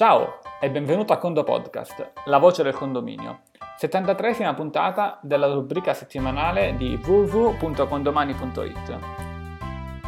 Ciao 0.00 0.38
e 0.58 0.70
benvenuto 0.70 1.12
a 1.12 1.18
Condo 1.18 1.44
Podcast, 1.44 2.12
la 2.24 2.38
voce 2.38 2.62
del 2.62 2.72
condominio. 2.72 3.40
73esima 3.78 4.54
puntata 4.54 5.18
della 5.20 5.46
rubrica 5.52 5.92
settimanale 5.92 6.74
di 6.74 6.98
www.condomani.it. 7.04 8.98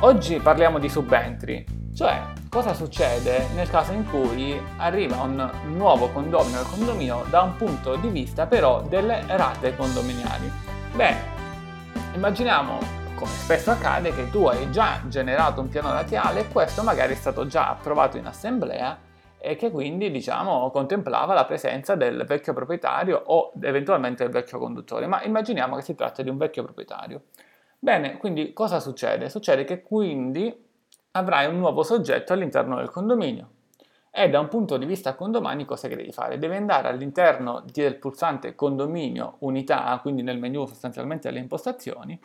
Oggi 0.01 0.39
parliamo 0.39 0.79
di 0.79 0.89
subentri, 0.89 1.91
cioè 1.95 2.23
cosa 2.49 2.73
succede 2.73 3.49
nel 3.55 3.69
caso 3.69 3.93
in 3.93 4.09
cui 4.09 4.59
arriva 4.79 5.20
un 5.20 5.50
nuovo 5.66 6.09
condomino 6.09 6.61
al 6.61 6.70
condominio 6.70 7.27
da 7.29 7.43
un 7.43 7.56
punto 7.56 7.96
di 7.96 8.09
vista 8.09 8.46
però 8.46 8.80
delle 8.80 9.24
rate 9.27 9.77
condominiali. 9.77 10.50
Beh, 10.95 11.16
immaginiamo 12.14 12.79
come 13.14 13.30
spesso 13.30 13.72
accade 13.72 14.14
che 14.14 14.30
tu 14.30 14.46
hai 14.46 14.70
già 14.70 15.02
generato 15.06 15.61
un 15.61 15.68
piano 15.68 15.93
ratiale 15.93 16.40
e 16.40 16.48
questo 16.48 16.82
magari 16.82 17.12
è 17.12 17.16
stato 17.16 17.46
già 17.46 17.68
approvato 17.68 18.16
in 18.16 18.24
assemblea 18.24 19.11
e 19.45 19.56
che 19.56 19.72
quindi 19.72 20.12
diciamo 20.12 20.70
contemplava 20.70 21.34
la 21.34 21.45
presenza 21.45 21.96
del 21.96 22.24
vecchio 22.24 22.52
proprietario 22.52 23.20
o 23.27 23.52
eventualmente 23.60 24.23
del 24.23 24.33
vecchio 24.33 24.60
conduttore, 24.60 25.09
ma 25.09 25.20
immaginiamo 25.24 25.74
che 25.74 25.83
si 25.83 25.96
tratta 25.96 26.23
di 26.23 26.30
un 26.30 26.37
vecchio 26.37 26.62
proprietario. 26.62 27.23
Bene, 27.77 28.19
quindi 28.19 28.52
cosa 28.52 28.78
succede? 28.78 29.28
Succede 29.28 29.64
che 29.64 29.83
quindi 29.83 30.55
avrai 31.12 31.47
un 31.47 31.59
nuovo 31.59 31.83
soggetto 31.83 32.33
all'interno 32.33 32.77
del 32.77 32.91
condominio. 32.91 33.48
E 34.12 34.28
da 34.28 34.38
un 34.38 34.47
punto 34.47 34.77
di 34.77 34.86
vista 34.86 35.16
condomani 35.16 35.64
cosa 35.64 35.88
devi 35.88 36.12
fare? 36.12 36.38
Devi 36.38 36.55
andare 36.55 36.86
all'interno 36.86 37.64
del 37.72 37.97
pulsante 37.97 38.55
condominio 38.55 39.36
unità, 39.41 39.98
quindi 40.00 40.22
nel 40.22 40.38
menu 40.38 40.66
sostanzialmente 40.66 41.27
alle 41.27 41.41
impostazioni, 41.41 42.16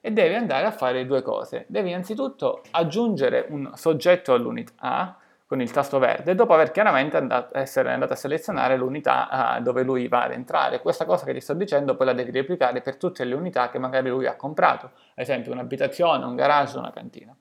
e 0.00 0.10
devi 0.10 0.34
andare 0.34 0.66
a 0.66 0.72
fare 0.72 1.06
due 1.06 1.22
cose. 1.22 1.66
Devi 1.68 1.90
innanzitutto 1.90 2.62
aggiungere 2.72 3.46
un 3.50 3.70
soggetto 3.74 4.32
all'unità, 4.32 5.18
con 5.46 5.60
il 5.60 5.70
tasto 5.70 5.98
verde, 5.98 6.34
dopo 6.34 6.54
aver 6.54 6.70
chiaramente 6.70 7.16
andato, 7.16 7.56
essere 7.56 7.92
andato 7.92 8.14
a 8.14 8.16
selezionare 8.16 8.76
l'unità 8.76 9.56
uh, 9.58 9.62
dove 9.62 9.82
lui 9.82 10.08
va 10.08 10.24
ad 10.24 10.32
entrare. 10.32 10.80
Questa 10.80 11.04
cosa 11.04 11.26
che 11.26 11.34
ti 11.34 11.40
sto 11.40 11.52
dicendo 11.54 11.96
poi 11.96 12.06
la 12.06 12.12
devi 12.14 12.30
replicare 12.30 12.80
per 12.80 12.96
tutte 12.96 13.24
le 13.24 13.34
unità 13.34 13.68
che 13.68 13.78
magari 13.78 14.08
lui 14.08 14.26
ha 14.26 14.36
comprato, 14.36 14.86
ad 14.86 14.92
esempio 15.16 15.52
un'abitazione, 15.52 16.24
un 16.24 16.34
garage, 16.34 16.78
una 16.78 16.92
cantina. 16.92 17.36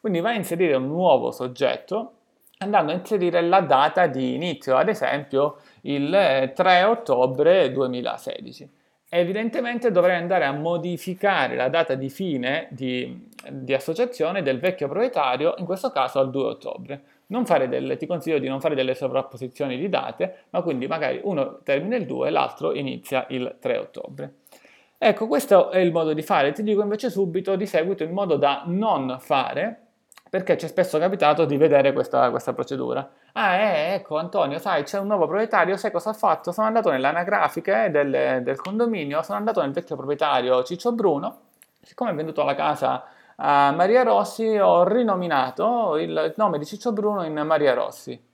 Quindi 0.00 0.20
vai 0.20 0.34
a 0.34 0.38
inserire 0.38 0.74
un 0.74 0.88
nuovo 0.88 1.30
soggetto 1.30 2.16
andando 2.58 2.92
a 2.92 2.94
inserire 2.94 3.40
la 3.42 3.60
data 3.60 4.06
di 4.06 4.34
inizio, 4.34 4.76
ad 4.76 4.88
esempio 4.88 5.58
il 5.82 6.52
3 6.54 6.78
eh, 6.78 6.84
ottobre 6.84 7.70
2016. 7.72 8.70
Evidentemente 9.08 9.92
dovrei 9.92 10.16
andare 10.16 10.44
a 10.44 10.52
modificare 10.52 11.54
la 11.54 11.68
data 11.68 11.94
di 11.94 12.10
fine 12.10 12.66
di, 12.70 13.30
di 13.48 13.72
associazione 13.72 14.42
del 14.42 14.58
vecchio 14.58 14.88
proprietario, 14.88 15.54
in 15.58 15.66
questo 15.66 15.90
caso 15.90 16.18
al 16.18 16.30
2 16.30 16.44
ottobre 16.44 17.02
delle, 17.26 17.96
ti 17.96 18.06
consiglio 18.06 18.38
di 18.38 18.48
non 18.48 18.60
fare 18.60 18.74
delle 18.74 18.94
sovrapposizioni 18.94 19.76
di 19.76 19.88
date, 19.88 20.44
ma 20.50 20.62
quindi 20.62 20.86
magari 20.86 21.20
uno 21.24 21.60
termina 21.62 21.96
il 21.96 22.06
2 22.06 22.28
e 22.28 22.30
l'altro 22.30 22.74
inizia 22.74 23.26
il 23.30 23.56
3 23.60 23.78
ottobre. 23.78 24.34
Ecco, 24.98 25.26
questo 25.26 25.70
è 25.70 25.78
il 25.78 25.92
modo 25.92 26.12
di 26.12 26.22
fare. 26.22 26.52
Ti 26.52 26.62
dico 26.62 26.82
invece 26.82 27.10
subito 27.10 27.56
di 27.56 27.66
seguito 27.66 28.04
il 28.04 28.12
modo 28.12 28.36
da 28.36 28.62
non 28.66 29.16
fare, 29.20 29.80
perché 30.30 30.56
ci 30.56 30.64
è 30.64 30.68
spesso 30.68 30.98
capitato 30.98 31.44
di 31.44 31.56
vedere 31.56 31.92
questa, 31.92 32.30
questa 32.30 32.52
procedura. 32.52 33.08
Ah, 33.34 33.54
eh, 33.54 33.94
ecco 33.94 34.16
Antonio, 34.16 34.58
sai, 34.58 34.82
c'è 34.82 34.98
un 34.98 35.06
nuovo 35.06 35.26
proprietario, 35.26 35.76
sai 35.76 35.90
cosa 35.90 36.10
ha 36.10 36.12
fatto? 36.12 36.52
Sono 36.52 36.66
andato 36.66 36.90
nelle 36.90 37.06
anagrafiche 37.06 37.88
del, 37.90 38.40
del 38.42 38.56
condominio, 38.56 39.22
sono 39.22 39.38
andato 39.38 39.60
nel 39.60 39.72
vecchio 39.72 39.94
proprietario 39.96 40.62
Ciccio 40.62 40.92
Bruno, 40.92 41.40
siccome 41.82 42.10
è 42.10 42.14
venduto 42.14 42.42
la 42.42 42.54
casa 42.54 43.04
a 43.36 43.72
Maria 43.72 44.02
Rossi 44.02 44.56
ho 44.56 44.84
rinominato 44.84 45.96
il 45.96 46.34
nome 46.36 46.58
di 46.58 46.64
Ciccio 46.64 46.92
Bruno 46.92 47.24
in 47.24 47.34
Maria 47.34 47.74
Rossi. 47.74 48.32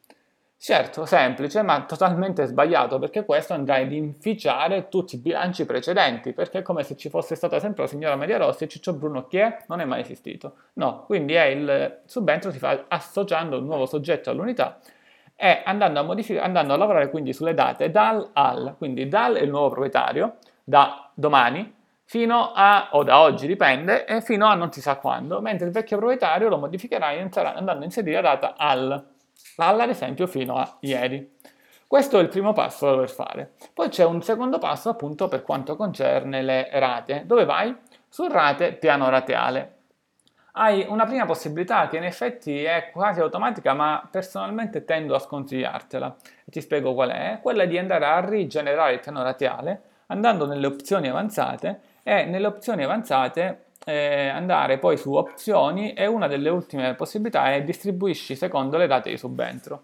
Certo, 0.62 1.06
semplice, 1.06 1.62
ma 1.62 1.84
totalmente 1.86 2.44
sbagliato, 2.44 2.98
perché 2.98 3.24
questo 3.24 3.54
andrà 3.54 3.76
ad 3.76 3.92
inficiare 3.92 4.88
tutti 4.90 5.14
i 5.14 5.18
bilanci 5.18 5.64
precedenti, 5.64 6.34
perché 6.34 6.58
è 6.58 6.62
come 6.62 6.82
se 6.82 6.96
ci 6.98 7.08
fosse 7.08 7.34
stata 7.34 7.58
sempre 7.58 7.84
la 7.84 7.88
signora 7.88 8.14
Maria 8.14 8.36
Rossi 8.36 8.64
e 8.64 8.68
Ciccio 8.68 8.92
Bruno 8.92 9.26
chi 9.26 9.38
è? 9.38 9.56
Non 9.68 9.80
è 9.80 9.86
mai 9.86 10.00
esistito. 10.00 10.56
No, 10.74 11.04
quindi 11.06 11.32
il 11.32 12.00
subentro 12.04 12.50
si 12.50 12.58
fa 12.58 12.84
associando 12.88 13.56
un 13.56 13.64
nuovo 13.64 13.86
soggetto 13.86 14.28
all'unità 14.28 14.78
e 15.34 15.62
andando 15.64 16.00
a, 16.00 16.02
modific- 16.02 16.42
andando 16.42 16.74
a 16.74 16.76
lavorare 16.76 17.08
quindi 17.08 17.32
sulle 17.32 17.54
date 17.54 17.90
dal 17.90 18.28
al, 18.34 18.74
quindi 18.76 19.08
dal 19.08 19.36
è 19.36 19.40
il 19.40 19.48
nuovo 19.48 19.70
proprietario, 19.70 20.36
da 20.62 21.10
domani, 21.14 21.74
fino 22.10 22.50
a, 22.52 22.88
o 22.90 23.04
da 23.04 23.20
oggi 23.20 23.46
dipende, 23.46 24.04
fino 24.22 24.48
a 24.48 24.54
non 24.54 24.72
si 24.72 24.80
sa 24.80 24.96
quando, 24.96 25.40
mentre 25.40 25.68
il 25.68 25.72
vecchio 25.72 25.96
proprietario 25.96 26.48
lo 26.48 26.58
modificherai 26.58 27.20
andando 27.20 27.82
a 27.82 27.84
inserire 27.84 28.20
la 28.20 28.30
data 28.30 28.54
al, 28.56 29.06
al 29.58 29.80
ad 29.80 29.88
esempio 29.88 30.26
fino 30.26 30.56
a 30.56 30.76
ieri. 30.80 31.36
Questo 31.86 32.18
è 32.18 32.20
il 32.20 32.26
primo 32.26 32.52
passo 32.52 32.86
da 32.86 32.92
dover 32.94 33.10
fare. 33.10 33.52
Poi 33.72 33.90
c'è 33.90 34.04
un 34.04 34.22
secondo 34.22 34.58
passo 34.58 34.88
appunto 34.88 35.28
per 35.28 35.44
quanto 35.44 35.76
concerne 35.76 36.42
le 36.42 36.68
rate. 36.72 37.22
Dove 37.26 37.44
vai? 37.44 37.76
Su 38.08 38.26
rate 38.26 38.72
piano 38.72 39.08
rateale. 39.08 39.76
Hai 40.54 40.84
una 40.88 41.04
prima 41.04 41.26
possibilità 41.26 41.86
che 41.86 41.98
in 41.98 42.04
effetti 42.04 42.64
è 42.64 42.90
quasi 42.92 43.20
automatica, 43.20 43.72
ma 43.72 44.04
personalmente 44.10 44.84
tendo 44.84 45.14
a 45.14 45.20
sconsigliartela. 45.20 46.16
Ti 46.44 46.60
spiego 46.60 46.92
qual 46.92 47.10
è. 47.10 47.38
Quella 47.40 47.66
di 47.66 47.78
andare 47.78 48.04
a 48.04 48.28
rigenerare 48.28 48.94
il 48.94 48.98
piano 48.98 49.22
rateale 49.22 49.82
andando 50.10 50.46
nelle 50.46 50.66
opzioni 50.66 51.08
avanzate 51.08 51.89
e 52.02 52.24
nelle 52.24 52.46
opzioni 52.46 52.84
avanzate 52.84 53.66
eh, 53.84 54.28
andare 54.28 54.78
poi 54.78 54.96
su 54.96 55.12
opzioni 55.14 55.92
e 55.92 56.06
una 56.06 56.26
delle 56.26 56.50
ultime 56.50 56.94
possibilità 56.94 57.52
è 57.52 57.62
distribuisci 57.62 58.36
secondo 58.36 58.76
le 58.76 58.86
date 58.86 59.10
di 59.10 59.16
subentro. 59.16 59.82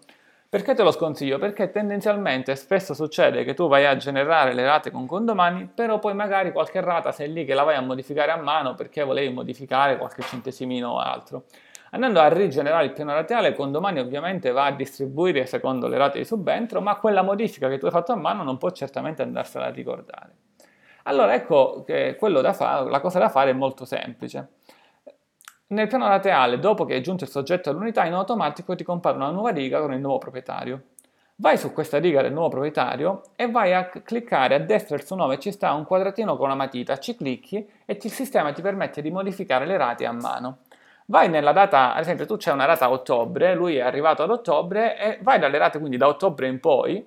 Perché 0.49 0.75
te 0.75 0.83
lo 0.83 0.91
sconsiglio? 0.91 1.39
Perché 1.39 1.71
tendenzialmente 1.71 2.55
spesso 2.55 2.93
succede 2.93 3.43
che 3.43 3.53
tu 3.53 3.67
vai 3.67 3.85
a 3.85 3.97
generare 3.97 4.53
le 4.53 4.63
rate 4.63 4.91
con 4.91 5.05
condomani, 5.05 5.69
però 5.73 5.99
poi 5.99 6.13
magari 6.13 6.53
qualche 6.53 6.79
rata 6.79 7.11
sei 7.11 7.33
lì 7.33 7.43
che 7.43 7.53
la 7.53 7.63
vai 7.63 7.75
a 7.75 7.81
modificare 7.81 8.31
a 8.31 8.37
mano 8.37 8.73
perché 8.73 9.03
volevi 9.03 9.33
modificare 9.33 9.97
qualche 9.97 10.21
centesimino 10.21 10.91
o 10.91 10.99
altro. 10.99 11.43
Andando 11.91 12.21
a 12.21 12.29
rigenerare 12.29 12.85
il 12.85 12.93
piano 12.93 13.13
rateale, 13.13 13.53
condomani 13.53 13.99
ovviamente 13.99 14.51
va 14.51 14.65
a 14.65 14.71
distribuire 14.71 15.45
secondo 15.45 15.87
le 15.87 15.97
rate 15.97 16.19
di 16.19 16.25
subentro, 16.25 16.79
ma 16.79 16.95
quella 16.95 17.23
modifica 17.23 17.67
che 17.67 17.77
tu 17.77 17.85
hai 17.85 17.91
fatto 17.91 18.13
a 18.13 18.15
mano 18.15 18.43
non 18.43 18.57
può 18.57 18.71
certamente 18.71 19.21
andarsela 19.23 19.65
a 19.65 19.69
ricordare. 19.69 20.46
Allora 21.07 21.33
ecco 21.33 21.83
che 21.85 22.17
fare, 22.19 22.89
la 22.89 22.99
cosa 22.99 23.19
da 23.19 23.29
fare 23.29 23.51
è 23.51 23.53
molto 23.53 23.85
semplice. 23.85 24.49
Nel 25.67 25.87
piano 25.87 26.07
laterale, 26.07 26.59
dopo 26.59 26.83
che 26.83 26.93
hai 26.93 26.99
aggiunto 26.99 27.23
il 27.23 27.29
soggetto 27.29 27.69
all'unità, 27.69 28.05
in 28.05 28.13
automatico 28.13 28.75
ti 28.75 28.83
compare 28.83 29.15
una 29.15 29.29
nuova 29.29 29.51
riga 29.51 29.79
con 29.79 29.93
il 29.93 30.01
nuovo 30.01 30.17
proprietario. 30.17 30.83
Vai 31.35 31.57
su 31.57 31.71
questa 31.71 31.99
riga 31.99 32.21
del 32.21 32.33
nuovo 32.33 32.49
proprietario 32.49 33.21
e 33.35 33.49
vai 33.49 33.73
a 33.73 33.87
cliccare 33.87 34.55
a 34.55 34.59
destra 34.59 34.97
del 34.97 35.05
suo 35.05 35.15
nome, 35.15 35.39
ci 35.39 35.51
sta 35.51 35.73
un 35.73 35.85
quadratino 35.85 36.35
con 36.35 36.47
una 36.47 36.55
matita, 36.55 36.97
ci 36.97 37.15
clicchi 37.15 37.65
e 37.85 37.97
il 38.01 38.11
sistema 38.11 38.51
ti 38.51 38.61
permette 38.61 39.01
di 39.01 39.11
modificare 39.11 39.65
le 39.65 39.77
rate 39.77 40.05
a 40.05 40.11
mano. 40.11 40.59
Vai 41.05 41.29
nella 41.29 41.53
data, 41.53 41.93
ad 41.93 42.01
esempio 42.01 42.25
tu 42.25 42.35
c'è 42.35 42.51
una 42.51 42.65
data 42.65 42.85
a 42.85 42.91
ottobre, 42.91 43.55
lui 43.55 43.77
è 43.77 43.81
arrivato 43.81 44.23
ad 44.23 44.29
ottobre 44.31 44.97
e 44.99 45.19
vai 45.21 45.39
dalle 45.39 45.57
rate 45.57 45.79
quindi 45.79 45.95
da 45.95 46.07
ottobre 46.07 46.47
in 46.47 46.59
poi 46.59 47.05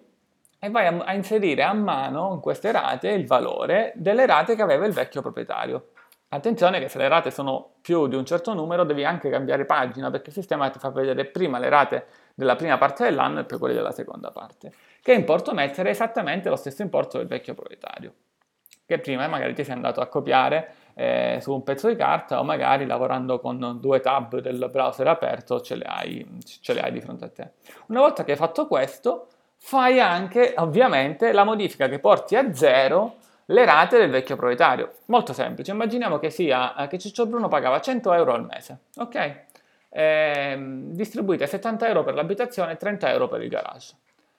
e 0.60 0.70
vai 0.70 0.86
a, 0.86 1.04
a 1.04 1.14
inserire 1.14 1.62
a 1.64 1.72
mano 1.72 2.34
in 2.34 2.40
queste 2.40 2.70
rate 2.70 3.08
il 3.08 3.26
valore 3.26 3.92
delle 3.96 4.26
rate 4.26 4.54
che 4.54 4.62
aveva 4.62 4.86
il 4.86 4.92
vecchio 4.92 5.22
proprietario. 5.22 5.88
Attenzione 6.32 6.78
che 6.78 6.88
se 6.88 6.98
le 6.98 7.08
rate 7.08 7.32
sono 7.32 7.72
più 7.80 8.06
di 8.06 8.14
un 8.14 8.24
certo 8.24 8.54
numero 8.54 8.84
devi 8.84 9.04
anche 9.04 9.30
cambiare 9.30 9.64
pagina 9.64 10.10
perché 10.10 10.28
il 10.28 10.34
sistema 10.36 10.68
ti 10.70 10.78
fa 10.78 10.90
vedere 10.90 11.24
prima 11.24 11.58
le 11.58 11.68
rate 11.68 12.06
della 12.34 12.54
prima 12.54 12.78
parte 12.78 13.02
dell'anno 13.02 13.40
e 13.40 13.44
poi 13.44 13.58
quelle 13.58 13.74
della 13.74 13.90
seconda 13.90 14.30
parte. 14.30 14.72
Che 15.02 15.12
importo 15.12 15.52
mettere? 15.54 15.90
Esattamente 15.90 16.48
lo 16.48 16.56
stesso 16.56 16.82
importo 16.82 17.18
del 17.18 17.26
vecchio 17.26 17.54
proprietario, 17.54 18.12
che 18.86 18.98
prima 19.00 19.26
magari 19.26 19.54
ti 19.54 19.64
sei 19.64 19.74
andato 19.74 20.00
a 20.00 20.06
copiare 20.06 20.74
eh, 20.94 21.38
su 21.40 21.52
un 21.52 21.64
pezzo 21.64 21.88
di 21.88 21.96
carta 21.96 22.38
o 22.38 22.44
magari 22.44 22.86
lavorando 22.86 23.40
con 23.40 23.78
due 23.80 23.98
tab 24.00 24.38
del 24.38 24.68
browser 24.70 25.08
aperto 25.08 25.60
ce 25.60 25.74
le 25.74 25.84
hai, 25.84 26.38
ce 26.60 26.74
le 26.74 26.80
hai 26.80 26.92
di 26.92 27.00
fronte 27.00 27.24
a 27.24 27.28
te. 27.30 27.52
Una 27.86 28.00
volta 28.00 28.22
che 28.22 28.32
hai 28.32 28.36
fatto 28.36 28.68
questo, 28.68 29.28
fai 29.62 30.00
anche 30.00 30.54
ovviamente 30.56 31.30
la 31.30 31.44
modifica 31.44 31.86
che 31.86 32.00
porti 32.00 32.34
a 32.34 32.52
zero 32.52 33.18
le 33.46 33.64
rate 33.64 33.98
del 33.98 34.10
vecchio 34.10 34.34
proprietario. 34.34 34.94
Molto 35.06 35.32
semplice, 35.32 35.70
immaginiamo 35.70 36.18
che 36.18 36.30
sia 36.30 36.74
eh, 36.74 36.88
che 36.88 36.98
Ciccio 36.98 37.26
Bruno 37.26 37.46
pagava 37.46 37.80
100 37.80 38.12
euro 38.14 38.32
al 38.32 38.44
mese, 38.44 38.78
ok? 38.96 39.44
Eh, 39.90 40.56
distribuite 40.58 41.46
70 41.46 41.86
euro 41.86 42.02
per 42.02 42.14
l'abitazione 42.14 42.72
e 42.72 42.76
30 42.76 43.12
euro 43.12 43.28
per 43.28 43.42
il 43.42 43.48
garage. 43.48 43.94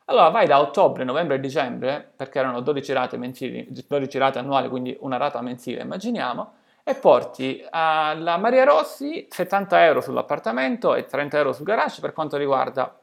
Allora 0.05 0.29
vai 0.29 0.47
da 0.47 0.59
ottobre, 0.59 1.03
novembre 1.03 1.37
e 1.37 1.39
dicembre, 1.39 2.11
perché 2.15 2.39
erano 2.39 2.59
12 2.59 2.91
rate 2.91 3.17
mensili, 3.17 3.67
12 3.69 4.17
rate 4.17 4.39
annuali, 4.39 4.67
quindi 4.67 4.97
una 4.99 5.17
rata 5.17 5.39
mensile, 5.41 5.81
immaginiamo, 5.81 6.53
e 6.83 6.95
porti 6.95 7.63
alla 7.69 8.37
Maria 8.37 8.65
Rossi 8.65 9.27
70 9.29 9.85
euro 9.85 10.01
sull'appartamento 10.01 10.95
e 10.95 11.05
30 11.05 11.37
euro 11.37 11.53
sul 11.53 11.65
garage 11.65 12.01
per 12.01 12.11
quanto 12.11 12.35
riguarda 12.35 12.93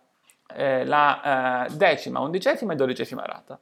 eh, 0.54 0.84
la 0.84 1.66
eh, 1.66 1.74
decima, 1.74 2.20
undicesima 2.20 2.72
e 2.72 2.76
dodicesima 2.76 3.24
rata. 3.24 3.58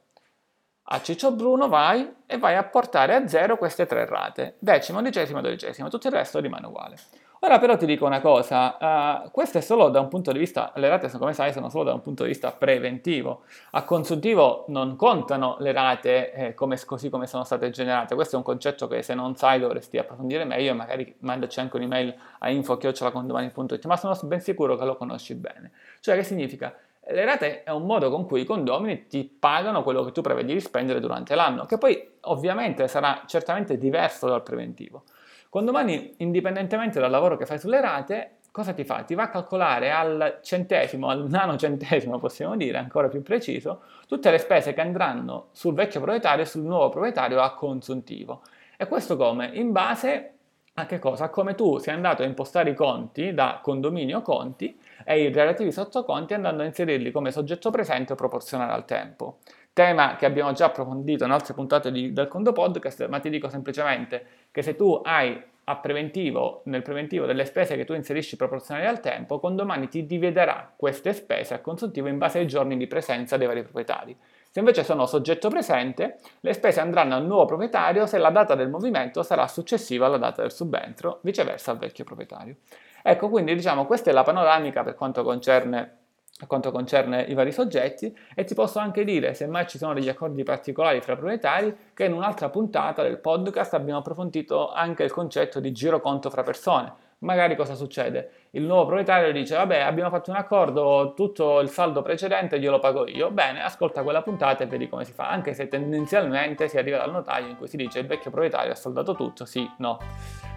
A 0.89 1.01
Ciccio 1.01 1.33
Bruno 1.33 1.67
vai 1.67 2.15
e 2.25 2.37
vai 2.37 2.55
a 2.55 2.63
portare 2.63 3.13
a 3.13 3.27
zero 3.27 3.57
queste 3.57 3.85
tre 3.85 4.05
rate, 4.05 4.55
decima, 4.59 4.99
undicesima 4.99 5.39
e 5.39 5.41
dodicesima, 5.41 5.89
tutto 5.89 6.07
il 6.07 6.13
resto 6.13 6.39
rimane 6.39 6.67
uguale. 6.67 6.95
Ora 7.41 7.59
però 7.59 7.77
ti 7.77 7.85
dico 7.85 8.05
una 8.05 8.19
cosa, 8.19 9.23
uh, 9.23 9.31
questo 9.31 9.59
è 9.59 9.61
solo 9.61 9.89
da 9.89 9.99
un 9.99 10.07
punto 10.07 10.31
di 10.31 10.39
vista, 10.39 10.71
le 10.75 10.89
rate 10.89 11.07
come 11.19 11.33
sai 11.33 11.53
sono 11.53 11.69
solo 11.69 11.83
da 11.83 11.93
un 11.93 12.01
punto 12.01 12.23
di 12.23 12.29
vista 12.29 12.51
preventivo, 12.51 13.43
a 13.71 13.83
consuntivo 13.83 14.65
non 14.69 14.95
contano 14.95 15.55
le 15.59 15.71
rate 15.71 16.33
eh, 16.33 16.53
come, 16.55 16.79
così 16.83 17.11
come 17.11 17.27
sono 17.27 17.43
state 17.43 17.69
generate, 17.69 18.15
questo 18.15 18.35
è 18.35 18.37
un 18.39 18.43
concetto 18.43 18.87
che 18.87 19.03
se 19.03 19.13
non 19.13 19.35
sai 19.35 19.59
dovresti 19.59 19.99
approfondire 19.99 20.45
meglio 20.45 20.71
e 20.71 20.73
magari 20.73 21.15
mandaci 21.19 21.59
anche 21.59 21.75
un'email 21.75 22.15
a 22.39 22.49
info.condomani.it, 22.49 23.85
ma 23.85 23.97
sono 23.97 24.17
ben 24.23 24.41
sicuro 24.41 24.75
che 24.75 24.85
lo 24.85 24.97
conosci 24.97 25.35
bene. 25.35 25.71
Cioè 25.99 26.15
che 26.15 26.23
significa? 26.23 26.75
Le 27.09 27.23
rate 27.23 27.63
è 27.63 27.69
un 27.69 27.85
modo 27.85 28.09
con 28.09 28.25
cui 28.25 28.41
i 28.41 28.45
condomini 28.45 29.05
ti 29.07 29.23
pagano 29.23 29.83
quello 29.83 30.03
che 30.03 30.11
tu 30.11 30.21
prevedi 30.21 30.53
di 30.53 30.59
spendere 30.59 30.99
durante 30.99 31.35
l'anno, 31.35 31.65
che 31.65 31.77
poi 31.77 32.15
ovviamente 32.21 32.87
sarà 32.87 33.21
certamente 33.27 33.77
diverso 33.77 34.27
dal 34.27 34.41
preventivo. 34.41 35.03
Condomani, 35.49 36.15
indipendentemente 36.17 36.99
dal 36.99 37.09
lavoro 37.09 37.37
che 37.37 37.45
fai 37.45 37.59
sulle 37.59 37.81
rate, 37.81 38.37
cosa 38.51 38.73
ti 38.73 38.83
fa? 38.83 39.03
Ti 39.03 39.15
va 39.15 39.23
a 39.23 39.29
calcolare 39.29 39.91
al 39.91 40.39
centesimo, 40.41 41.09
al 41.09 41.29
nanocentesimo 41.29 42.17
possiamo 42.19 42.55
dire, 42.57 42.77
ancora 42.77 43.07
più 43.07 43.21
preciso, 43.21 43.81
tutte 44.07 44.31
le 44.31 44.39
spese 44.39 44.73
che 44.73 44.81
andranno 44.81 45.49
sul 45.51 45.73
vecchio 45.73 45.99
proprietario 46.01 46.43
e 46.43 46.47
sul 46.47 46.63
nuovo 46.63 46.89
proprietario 46.89 47.41
a 47.41 47.53
consuntivo. 47.53 48.41
E 48.75 48.87
questo 48.87 49.15
come? 49.15 49.51
In 49.53 49.71
base 49.71 50.33
a 50.73 50.85
che 50.85 50.99
cosa? 50.99 51.25
A 51.25 51.29
come 51.29 51.55
tu 51.55 51.77
sei 51.77 51.95
andato 51.95 52.21
a 52.21 52.25
impostare 52.25 52.71
i 52.71 52.75
conti 52.75 53.33
da 53.33 53.59
condominio 53.61 54.21
conti 54.21 54.79
e 55.03 55.23
i 55.23 55.31
relativi 55.31 55.71
sottoconti 55.71 56.33
andando 56.33 56.61
a 56.61 56.65
inserirli 56.65 57.11
come 57.11 57.31
soggetto 57.31 57.71
presente 57.71 58.13
proporzionale 58.13 58.73
al 58.73 58.85
tempo 58.85 59.37
tema 59.77 60.15
che 60.15 60.25
abbiamo 60.25 60.53
già 60.53 60.65
approfondito 60.65 61.23
in 61.23 61.29
altre 61.29 61.53
puntate 61.53 61.91
di, 61.91 62.11
del 62.11 62.27
Condo 62.27 62.51
Podcast, 62.51 63.07
ma 63.09 63.19
ti 63.19 63.29
dico 63.29 63.47
semplicemente 63.47 64.25
che 64.49 64.63
se 64.63 64.75
tu 64.75 64.99
hai 65.03 65.39
preventivo, 65.79 66.61
nel 66.65 66.81
preventivo 66.81 67.27
delle 67.27 67.45
spese 67.45 67.75
che 67.75 67.85
tu 67.85 67.93
inserisci 67.93 68.37
proporzionali 68.37 68.87
al 68.87 69.01
tempo, 69.01 69.37
con 69.37 69.55
domani 69.55 69.87
ti 69.87 70.07
dividerà 70.07 70.73
queste 70.75 71.13
spese 71.13 71.53
a 71.53 71.59
consuntivo 71.59 72.07
in 72.07 72.17
base 72.17 72.39
ai 72.39 72.47
giorni 72.47 72.75
di 72.75 72.87
presenza 72.87 73.37
dei 73.37 73.45
vari 73.45 73.61
proprietari. 73.61 74.17
Se 74.49 74.57
invece 74.57 74.83
sono 74.83 75.05
soggetto 75.05 75.49
presente, 75.49 76.17
le 76.39 76.53
spese 76.53 76.79
andranno 76.79 77.13
al 77.13 77.25
nuovo 77.27 77.45
proprietario 77.45 78.07
se 78.07 78.17
la 78.17 78.31
data 78.31 78.55
del 78.55 78.69
movimento 78.69 79.21
sarà 79.21 79.45
successiva 79.47 80.07
alla 80.07 80.17
data 80.17 80.41
del 80.41 80.51
subentro, 80.51 81.19
viceversa 81.21 81.69
al 81.69 81.77
vecchio 81.77 82.03
proprietario. 82.03 82.55
Ecco, 83.03 83.29
quindi 83.29 83.53
diciamo 83.53 83.85
questa 83.85 84.09
è 84.09 84.13
la 84.13 84.23
panoramica 84.23 84.83
per 84.83 84.95
quanto 84.95 85.21
concerne 85.23 85.97
a 86.39 86.45
quanto 86.45 86.71
concerne 86.71 87.23
i 87.23 87.33
vari 87.33 87.51
soggetti 87.51 88.15
e 88.35 88.43
ti 88.43 88.53
posso 88.53 88.79
anche 88.79 89.03
dire, 89.03 89.33
se 89.33 89.47
mai 89.47 89.67
ci 89.67 89.77
sono 89.77 89.93
degli 89.93 90.09
accordi 90.09 90.43
particolari 90.43 91.01
fra 91.01 91.15
proprietari, 91.15 91.75
che 91.93 92.05
in 92.05 92.13
un'altra 92.13 92.49
puntata 92.49 93.01
del 93.01 93.19
podcast 93.19 93.73
abbiamo 93.73 93.99
approfondito 93.99 94.71
anche 94.71 95.03
il 95.03 95.11
concetto 95.11 95.59
di 95.59 95.71
giro 95.71 95.99
conto 95.99 96.29
fra 96.29 96.43
persone. 96.43 97.05
Magari 97.19 97.55
cosa 97.55 97.73
succede? 97.73 98.47
Il 98.51 98.63
nuovo 98.63 98.85
proprietario 98.85 99.31
dice, 99.31 99.55
vabbè, 99.55 99.79
abbiamo 99.79 100.11
fatto 100.11 100.29
un 100.29 100.37
accordo, 100.37 101.13
tutto 101.15 101.59
il 101.59 101.69
saldo 101.69 102.03
precedente 102.03 102.59
glielo 102.59 102.79
pago 102.79 103.07
io. 103.07 103.31
Bene, 103.31 103.63
ascolta 103.63 104.03
quella 104.03 104.21
puntata 104.21 104.63
e 104.63 104.67
vedi 104.67 104.87
come 104.87 105.03
si 105.03 105.13
fa, 105.13 105.29
anche 105.29 105.53
se 105.53 105.67
tendenzialmente 105.67 106.67
si 106.67 106.77
arriva 106.77 106.97
dal 106.97 107.11
notaio 107.11 107.47
in 107.47 107.57
cui 107.57 107.67
si 107.67 107.77
dice 107.77 107.99
il 107.99 108.05
vecchio 108.05 108.29
proprietario 108.29 108.71
ha 108.71 108.75
saldato 108.75 109.15
tutto, 109.15 109.45
sì, 109.45 109.67
no. 109.77 109.97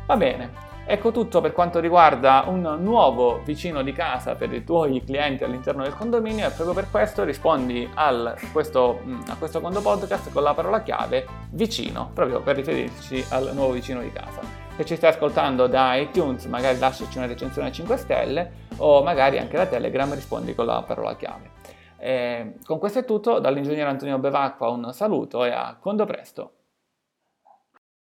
Va 0.07 0.17
bene, 0.17 0.71
Ecco 0.87 1.13
tutto 1.13 1.41
per 1.41 1.53
quanto 1.53 1.79
riguarda 1.79 2.45
un 2.49 2.79
nuovo 2.81 3.41
vicino 3.45 3.83
di 3.83 3.93
casa 3.93 4.35
per 4.35 4.53
i 4.53 4.65
tuoi 4.65 5.05
clienti 5.05 5.45
all'interno 5.45 5.85
del 5.85 5.95
condominio 5.95 6.49
e 6.49 6.51
proprio 6.51 6.75
per 6.75 6.91
questo 6.91 7.23
rispondi 7.23 7.89
al, 7.95 8.35
questo, 8.51 8.99
mm, 9.05 9.21
a 9.29 9.37
questo 9.37 9.61
condo 9.61 9.81
podcast 9.81 10.33
con 10.33 10.43
la 10.43 10.53
parola 10.53 10.83
chiave 10.83 11.27
vicino, 11.51 12.11
proprio 12.13 12.41
per 12.41 12.57
riferirci 12.57 13.25
al 13.29 13.53
nuovo 13.55 13.73
vicino 13.75 14.01
di 14.01 14.11
casa. 14.11 14.70
Se 14.81 14.87
ci 14.87 14.97
stai 14.97 15.11
ascoltando 15.11 15.67
da 15.67 15.95
iTunes 15.97 16.47
magari 16.47 16.79
lasciaci 16.79 17.19
una 17.19 17.27
recensione 17.27 17.69
a 17.69 17.71
5 17.71 17.97
stelle 17.99 18.53
o 18.79 19.03
magari 19.03 19.37
anche 19.37 19.59
da 19.59 19.67
Telegram 19.67 20.11
rispondi 20.15 20.55
con 20.55 20.65
la 20.65 20.83
parola 20.87 21.15
chiave. 21.17 21.51
E 21.99 22.55
con 22.65 22.79
questo 22.79 23.01
è 23.01 23.05
tutto, 23.05 23.41
dall'ingegnere 23.41 23.91
Antonio 23.91 24.19
Bevacqua 24.19 24.71
un 24.71 24.91
saluto 24.95 25.45
e 25.45 25.51
a 25.51 25.77
condo 25.79 26.07
presto! 26.07 26.60